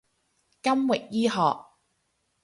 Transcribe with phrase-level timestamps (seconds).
[0.63, 1.37] 金域醫學